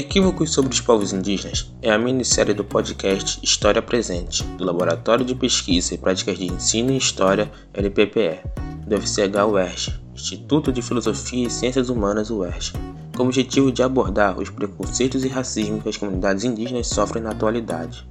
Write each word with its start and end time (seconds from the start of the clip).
Equívocos 0.00 0.54
sobre 0.54 0.72
os 0.72 0.80
povos 0.80 1.12
indígenas 1.12 1.70
é 1.82 1.90
a 1.90 1.98
minissérie 1.98 2.54
do 2.54 2.64
podcast 2.64 3.38
História 3.42 3.82
Presente, 3.82 4.42
do 4.56 4.64
Laboratório 4.64 5.26
de 5.26 5.34
Pesquisa 5.34 5.94
e 5.94 5.98
Práticas 5.98 6.38
de 6.38 6.46
Ensino 6.46 6.90
em 6.90 6.96
História 6.96 7.52
LPPE, 7.74 8.40
do 8.86 8.96
FCH 8.96 9.44
UERJ, 9.46 10.00
Instituto 10.14 10.72
de 10.72 10.80
Filosofia 10.80 11.46
e 11.46 11.50
Ciências 11.50 11.90
Humanas 11.90 12.30
UERJ, 12.30 12.72
com 13.14 13.24
o 13.24 13.26
objetivo 13.26 13.70
de 13.70 13.82
abordar 13.82 14.38
os 14.38 14.48
preconceitos 14.48 15.22
e 15.22 15.28
racismo 15.28 15.82
que 15.82 15.90
as 15.90 15.98
comunidades 15.98 16.44
indígenas 16.44 16.86
sofrem 16.86 17.22
na 17.22 17.32
atualidade. 17.32 18.08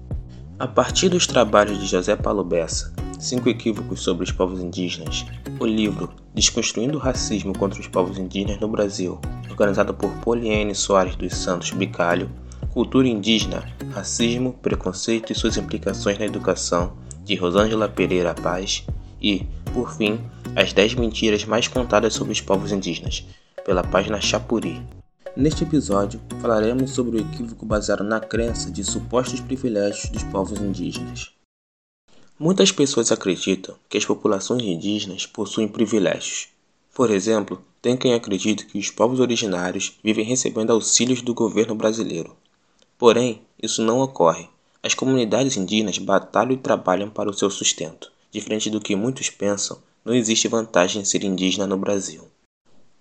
A 0.60 0.68
partir 0.68 1.10
dos 1.10 1.26
trabalhos 1.26 1.80
de 1.80 1.88
José 1.88 2.16
Paulo 2.16 2.44
Bessa, 2.44 2.94
Cinco 3.18 3.50
Equívocos 3.50 4.02
sobre 4.02 4.26
os 4.26 4.32
Povos 4.32 4.62
Indígenas, 4.62 5.26
o 5.60 5.66
livro 5.66 6.12
Desconstruindo 6.36 7.00
o 7.00 7.02
Racismo 7.02 7.58
contra 7.58 7.82
os 7.82 7.88
Povos 7.88 8.20
Indígenas 8.20 8.60
no 8.62 8.68
Brasil, 8.68 9.20
organizado 9.60 9.94
por 9.94 10.10
Poliene 10.22 10.74
Soares 10.74 11.18
dos 11.18 11.36
Santos 11.36 11.72
Bicalho, 11.72 12.32
Cultura 12.72 13.08
Indígena, 13.08 13.66
Racismo, 13.92 14.54
Preconceito 14.54 15.34
e 15.34 15.36
suas 15.36 15.58
implicações 15.58 16.18
na 16.18 16.26
educação, 16.26 16.94
de 17.26 17.36
Rosângela 17.36 17.90
Pereira 17.90 18.34
Paz, 18.34 18.86
e, 19.22 19.46
por 19.74 19.94
fim, 19.94 20.20
As 20.56 20.72
10 20.72 20.96
Mentiras 20.96 21.44
Mais 21.44 21.68
Contadas 21.68 22.14
sobre 22.14 22.32
os 22.32 22.40
Povos 22.40 22.72
Indígenas, 22.72 23.26
pela 23.66 23.84
página 23.84 24.22
Chapuri. 24.22 24.82
Neste 25.36 25.64
episódio, 25.64 26.22
falaremos 26.42 26.92
sobre 26.92 27.18
o 27.18 27.20
equívoco 27.20 27.66
baseado 27.66 28.04
na 28.04 28.20
crença 28.20 28.72
de 28.72 28.84
supostos 28.84 29.42
privilégios 29.42 30.10
dos 30.10 30.24
povos 30.24 30.60
indígenas. 30.60 31.32
Muitas 32.40 32.72
pessoas 32.72 33.12
acreditam 33.12 33.76
que 33.90 33.98
as 33.98 34.06
populações 34.06 34.64
indígenas 34.64 35.26
possuem 35.26 35.68
privilégios. 35.68 36.48
Por 37.00 37.12
exemplo, 37.12 37.64
tem 37.82 37.96
quem 37.96 38.14
acredite 38.14 38.66
que 38.66 38.78
os 38.78 38.90
povos 38.90 39.22
originários 39.22 39.98
vivem 40.04 40.26
recebendo 40.26 40.74
auxílios 40.74 41.22
do 41.22 41.34
governo 41.34 41.74
brasileiro. 41.74 42.36
Porém, 42.98 43.42
isso 43.64 43.82
não 43.82 44.02
ocorre. 44.02 44.50
As 44.84 44.94
comunidades 44.94 45.56
indígenas 45.56 45.98
batalham 45.98 46.52
e 46.52 46.58
trabalham 46.58 47.10
para 47.10 47.30
o 47.30 47.34
seu 47.34 47.50
sustento. 47.50 48.12
Diferente 48.30 48.70
do 48.70 48.82
que 48.82 48.98
muitos 48.98 49.30
pensam, 49.30 49.78
não 50.04 50.14
existe 50.14 50.50
vantagem 50.50 51.02
em 51.02 51.06
ser 51.06 51.24
indígena 51.24 51.66
no 51.66 51.78
Brasil. 51.78 52.28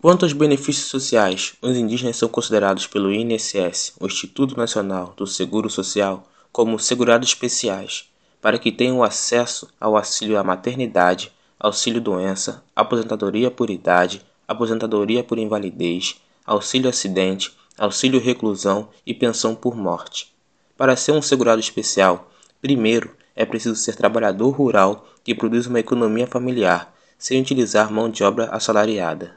Quanto 0.00 0.24
aos 0.24 0.32
benefícios 0.32 0.86
sociais, 0.86 1.54
os 1.60 1.76
indígenas 1.76 2.18
são 2.18 2.28
considerados 2.28 2.86
pelo 2.86 3.12
INSS, 3.12 3.94
o 3.98 4.06
Instituto 4.06 4.56
Nacional 4.56 5.12
do 5.16 5.26
Seguro 5.26 5.68
Social, 5.68 6.22
como 6.52 6.78
segurados 6.78 7.30
especiais, 7.30 8.04
para 8.40 8.60
que 8.60 8.70
tenham 8.70 9.02
acesso 9.02 9.66
ao 9.80 9.96
auxílio 9.96 10.38
à 10.38 10.44
maternidade, 10.44 11.32
auxílio 11.58 12.00
doença, 12.00 12.62
aposentadoria 12.74 13.50
por 13.50 13.70
idade, 13.70 14.22
aposentadoria 14.46 15.24
por 15.24 15.38
invalidez, 15.38 16.20
auxílio 16.46 16.88
acidente, 16.88 17.56
auxílio 17.76 18.20
reclusão 18.20 18.88
e 19.06 19.12
pensão 19.12 19.54
por 19.54 19.76
morte. 19.76 20.34
Para 20.76 20.96
ser 20.96 21.12
um 21.12 21.22
segurado 21.22 21.60
especial, 21.60 22.30
primeiro 22.60 23.14
é 23.34 23.44
preciso 23.44 23.76
ser 23.76 23.96
trabalhador 23.96 24.50
rural 24.50 25.06
que 25.22 25.34
produz 25.34 25.66
uma 25.66 25.80
economia 25.80 26.26
familiar, 26.26 26.94
sem 27.18 27.40
utilizar 27.40 27.92
mão 27.92 28.08
de 28.08 28.24
obra 28.24 28.46
assalariada. 28.46 29.36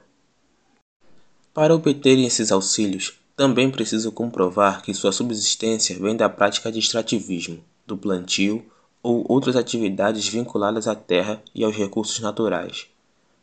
Para 1.53 1.75
obterem 1.75 2.25
esses 2.25 2.51
auxílios, 2.51 3.13
também 3.35 3.69
preciso 3.69 4.11
comprovar 4.11 4.81
que 4.81 4.93
sua 4.93 5.11
subsistência 5.11 5.97
vem 5.99 6.15
da 6.15 6.29
prática 6.29 6.71
de 6.71 6.79
extrativismo, 6.79 7.63
do 7.85 7.97
plantio 7.97 8.65
ou 9.03 9.25
outras 9.27 9.55
atividades 9.55 10.27
vinculadas 10.27 10.87
à 10.87 10.95
terra 10.95 11.41
e 11.53 11.63
aos 11.63 11.75
recursos 11.75 12.19
naturais. 12.19 12.87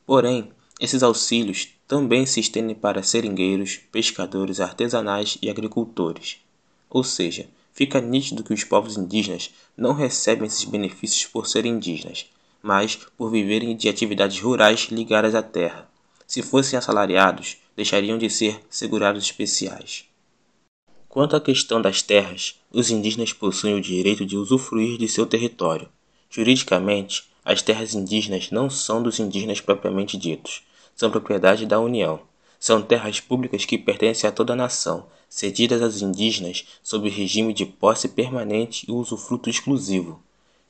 Porém, 0.06 0.50
esses 0.80 1.02
auxílios 1.02 1.68
também 1.86 2.24
se 2.24 2.40
estendem 2.40 2.74
para 2.74 3.02
seringueiros, 3.02 3.80
pescadores 3.90 4.60
artesanais 4.60 5.38
e 5.42 5.50
agricultores. 5.50 6.38
Ou 6.88 7.02
seja, 7.02 7.48
fica 7.72 8.00
nítido 8.00 8.44
que 8.44 8.52
os 8.52 8.64
povos 8.64 8.96
indígenas 8.96 9.50
não 9.76 9.92
recebem 9.92 10.46
esses 10.46 10.64
benefícios 10.64 11.26
por 11.26 11.46
serem 11.46 11.72
indígenas, 11.72 12.26
mas 12.62 12.96
por 13.16 13.30
viverem 13.30 13.76
de 13.76 13.88
atividades 13.88 14.40
rurais 14.40 14.88
ligadas 14.90 15.34
à 15.34 15.42
terra. 15.42 15.88
Se 16.26 16.42
fossem 16.42 16.78
assalariados, 16.78 17.56
deixariam 17.76 18.18
de 18.18 18.28
ser 18.28 18.60
segurados 18.68 19.24
especiais. 19.24 20.04
Quanto 21.18 21.34
à 21.34 21.40
questão 21.40 21.82
das 21.82 22.00
terras, 22.00 22.54
os 22.72 22.92
indígenas 22.92 23.32
possuem 23.32 23.74
o 23.74 23.80
direito 23.80 24.24
de 24.24 24.36
usufruir 24.36 24.96
de 24.98 25.08
seu 25.08 25.26
território. 25.26 25.88
Juridicamente, 26.30 27.24
as 27.44 27.60
terras 27.60 27.92
indígenas 27.92 28.52
não 28.52 28.70
são 28.70 29.02
dos 29.02 29.18
indígenas 29.18 29.60
propriamente 29.60 30.16
ditos, 30.16 30.62
são 30.94 31.10
propriedade 31.10 31.66
da 31.66 31.80
União. 31.80 32.20
São 32.60 32.80
terras 32.80 33.18
públicas 33.18 33.64
que 33.64 33.76
pertencem 33.76 34.30
a 34.30 34.32
toda 34.32 34.52
a 34.52 34.56
nação, 34.56 35.06
cedidas 35.28 35.82
aos 35.82 36.00
indígenas 36.02 36.64
sob 36.84 37.08
regime 37.08 37.52
de 37.52 37.66
posse 37.66 38.06
permanente 38.10 38.86
e 38.88 38.92
usufruto 38.92 39.50
exclusivo. 39.50 40.22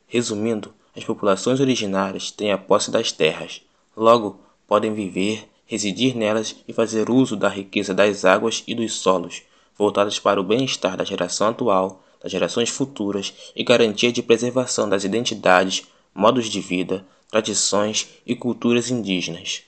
Resumindo, 0.06 0.72
as 0.96 1.04
populações 1.04 1.60
originárias 1.60 2.30
têm 2.30 2.52
a 2.52 2.56
posse 2.56 2.90
das 2.90 3.12
terras, 3.12 3.60
logo 3.94 4.40
podem 4.66 4.94
viver, 4.94 5.46
residir 5.66 6.16
nelas 6.16 6.56
e 6.66 6.72
fazer 6.72 7.10
uso 7.10 7.36
da 7.36 7.50
riqueza 7.50 7.92
das 7.92 8.24
águas 8.24 8.64
e 8.66 8.74
dos 8.74 8.94
solos, 8.94 9.42
voltadas 9.78 10.18
para 10.18 10.40
o 10.40 10.44
bem-estar 10.44 10.96
da 10.96 11.04
geração 11.04 11.48
atual, 11.48 12.02
das 12.20 12.32
gerações 12.32 12.68
futuras 12.68 13.32
e 13.54 13.62
garantia 13.62 14.10
de 14.10 14.22
preservação 14.22 14.88
das 14.88 15.04
identidades, 15.04 15.86
modos 16.12 16.46
de 16.46 16.60
vida, 16.60 17.06
tradições 17.30 18.08
e 18.26 18.34
culturas 18.34 18.90
indígenas. 18.90 19.62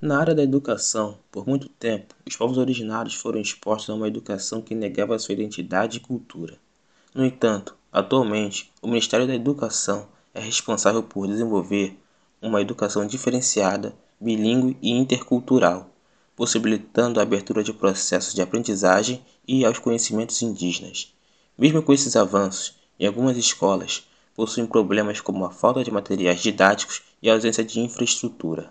Na 0.00 0.18
área 0.20 0.34
da 0.34 0.42
educação, 0.42 1.18
por 1.30 1.46
muito 1.46 1.68
tempo, 1.68 2.14
os 2.26 2.36
povos 2.36 2.58
originários 2.58 3.14
foram 3.14 3.40
expostos 3.40 3.90
a 3.90 3.94
uma 3.94 4.08
educação 4.08 4.62
que 4.62 4.74
negava 4.74 5.18
sua 5.18 5.34
identidade 5.34 5.98
e 5.98 6.00
cultura. 6.00 6.58
No 7.14 7.24
entanto, 7.24 7.74
atualmente, 7.92 8.70
o 8.80 8.88
Ministério 8.88 9.26
da 9.26 9.34
Educação 9.34 10.08
é 10.34 10.40
responsável 10.40 11.02
por 11.02 11.26
desenvolver 11.26 11.98
uma 12.42 12.60
educação 12.60 13.06
diferenciada, 13.06 13.94
bilíngue 14.20 14.76
e 14.82 14.90
intercultural, 14.90 15.90
possibilitando 16.36 17.18
a 17.18 17.22
abertura 17.22 17.64
de 17.64 17.72
processos 17.72 18.34
de 18.34 18.42
aprendizagem 18.42 19.24
e 19.48 19.64
aos 19.64 19.78
conhecimentos 19.78 20.42
indígenas. 20.42 21.12
Mesmo 21.58 21.82
com 21.82 21.94
esses 21.94 22.14
avanços, 22.14 22.74
em 23.00 23.06
algumas 23.06 23.38
escolas 23.38 24.06
possuem 24.34 24.66
problemas 24.66 25.18
como 25.18 25.46
a 25.46 25.50
falta 25.50 25.82
de 25.82 25.90
materiais 25.90 26.42
didáticos 26.42 27.02
e 27.22 27.30
a 27.30 27.32
ausência 27.32 27.64
de 27.64 27.80
infraestrutura. 27.80 28.70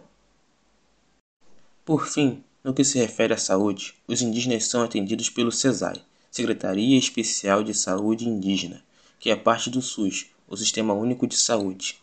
Por 1.84 2.08
fim, 2.08 2.44
no 2.64 2.74
que 2.74 2.84
se 2.84 3.00
refere 3.00 3.34
à 3.34 3.38
saúde, 3.38 3.96
os 4.08 4.22
indígenas 4.22 4.66
são 4.66 4.84
atendidos 4.84 5.30
pelo 5.30 5.52
CESAI, 5.52 6.02
Secretaria 6.30 6.98
Especial 6.98 7.64
de 7.64 7.74
Saúde 7.74 8.28
Indígena, 8.28 8.84
que 9.20 9.32
é 9.32 9.36
parte 9.36 9.70
do 9.72 9.82
SUS, 9.82 10.28
o 10.48 10.56
Sistema 10.56 10.94
Único 10.94 11.26
de 11.26 11.36
Saúde. 11.36 11.98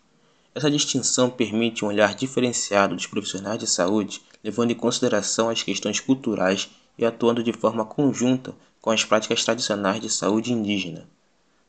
Essa 0.54 0.70
distinção 0.70 1.30
permite 1.30 1.84
um 1.84 1.88
olhar 1.88 2.14
diferenciado 2.14 2.94
dos 2.94 3.06
profissionais 3.06 3.58
de 3.58 3.66
saúde, 3.66 4.20
levando 4.44 4.70
em 4.70 4.74
consideração 4.74 5.48
as 5.48 5.62
questões 5.62 5.98
culturais 5.98 6.68
e 6.98 7.04
atuando 7.06 7.42
de 7.42 7.52
forma 7.52 7.86
conjunta 7.86 8.54
com 8.80 8.91
as 8.91 9.04
práticas 9.04 9.44
tradicionais 9.44 10.00
de 10.00 10.10
saúde 10.10 10.52
indígena. 10.52 11.08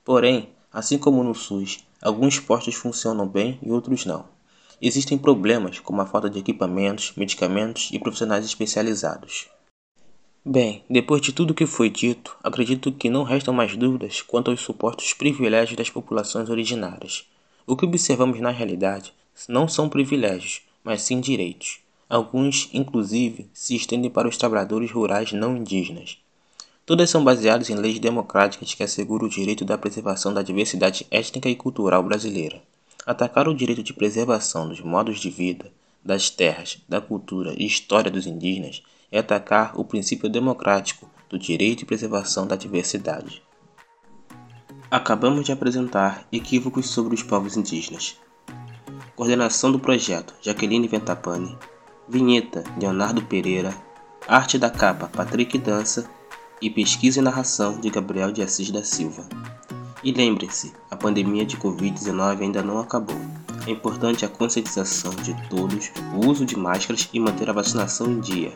Porém, 0.03 0.49
assim 0.71 0.97
como 0.97 1.23
no 1.23 1.33
SUS, 1.33 1.79
alguns 2.01 2.39
postos 2.39 2.75
funcionam 2.75 3.25
bem 3.25 3.57
e 3.61 3.71
outros 3.71 4.05
não. 4.05 4.25
Existem 4.81 5.17
problemas 5.17 5.79
como 5.79 6.01
a 6.01 6.05
falta 6.05 6.29
de 6.29 6.39
equipamentos, 6.39 7.13
medicamentos 7.15 7.89
e 7.93 7.99
profissionais 7.99 8.43
especializados. 8.43 9.47
Bem, 10.43 10.83
depois 10.89 11.21
de 11.21 11.31
tudo 11.31 11.53
que 11.53 11.65
foi 11.65 11.89
dito, 11.89 12.35
acredito 12.43 12.91
que 12.91 13.09
não 13.09 13.23
restam 13.23 13.53
mais 13.53 13.77
dúvidas 13.77 14.21
quanto 14.21 14.51
aos 14.51 14.59
supostos 14.59 15.13
privilégios 15.13 15.77
das 15.77 15.89
populações 15.89 16.49
originárias. 16.49 17.25
O 17.65 17.77
que 17.77 17.85
observamos 17.85 18.39
na 18.41 18.49
realidade 18.49 19.13
não 19.47 19.67
são 19.67 19.87
privilégios, 19.87 20.61
mas 20.83 21.01
sim 21.01 21.21
direitos. 21.21 21.79
Alguns, 22.09 22.69
inclusive, 22.73 23.49
se 23.53 23.75
estendem 23.75 24.11
para 24.11 24.27
os 24.27 24.37
trabalhadores 24.37 24.91
rurais 24.91 25.31
não 25.31 25.55
indígenas. 25.55 26.17
Todas 26.85 27.09
são 27.09 27.23
baseadas 27.23 27.69
em 27.69 27.75
leis 27.75 27.99
democráticas 27.99 28.73
que 28.73 28.83
asseguram 28.83 29.27
o 29.27 29.29
direito 29.29 29.63
da 29.63 29.77
preservação 29.77 30.33
da 30.33 30.41
diversidade 30.41 31.07
étnica 31.09 31.49
e 31.49 31.55
cultural 31.55 32.03
brasileira. 32.03 32.61
Atacar 33.05 33.47
o 33.47 33.55
direito 33.55 33.81
de 33.81 33.93
preservação 33.93 34.67
dos 34.67 34.81
modos 34.81 35.19
de 35.19 35.29
vida, 35.29 35.71
das 36.03 36.29
terras, 36.29 36.79
da 36.87 36.99
cultura 36.99 37.53
e 37.57 37.65
história 37.65 38.11
dos 38.11 38.27
indígenas 38.27 38.83
é 39.09 39.19
atacar 39.19 39.79
o 39.79 39.85
princípio 39.85 40.27
democrático 40.27 41.09
do 41.29 41.39
direito 41.39 41.83
e 41.83 41.85
preservação 41.85 42.45
da 42.45 42.57
diversidade. 42.57 43.41
Acabamos 44.93 45.43
de 45.43 45.51
apresentar 45.51 46.23
Equívocos 46.31 46.87
sobre 46.87 47.15
os 47.15 47.23
Povos 47.23 47.57
Indígenas. 47.57 48.15
Coordenação 49.15 49.71
do 49.71 49.79
projeto 49.79 50.35
Jaqueline 50.39 50.87
Ventapani. 50.87 51.57
Vinheta 52.07 52.63
Leonardo 52.79 53.23
Pereira. 53.23 53.73
Arte 54.27 54.59
da 54.59 54.69
capa 54.69 55.07
Patrick 55.07 55.57
Dança. 55.57 56.07
E 56.61 56.69
pesquisa 56.69 57.17
e 57.17 57.23
narração 57.23 57.79
de 57.79 57.89
Gabriel 57.89 58.31
de 58.31 58.43
Assis 58.43 58.69
da 58.69 58.83
Silva. 58.83 59.27
E 60.03 60.11
lembre-se, 60.11 60.71
a 60.91 60.95
pandemia 60.95 61.43
de 61.43 61.57
Covid-19 61.57 62.41
ainda 62.41 62.61
não 62.61 62.77
acabou. 62.77 63.19
É 63.65 63.71
importante 63.71 64.23
a 64.23 64.29
conscientização 64.29 65.09
de 65.23 65.33
todos, 65.49 65.91
o 66.13 66.29
uso 66.29 66.45
de 66.45 66.55
máscaras 66.55 67.09
e 67.11 67.19
manter 67.19 67.49
a 67.49 67.53
vacinação 67.53 68.11
em 68.11 68.19
dia. 68.19 68.53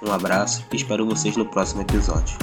Um 0.00 0.12
abraço 0.12 0.64
e 0.72 0.76
espero 0.76 1.04
vocês 1.04 1.36
no 1.36 1.46
próximo 1.46 1.82
episódio. 1.82 2.38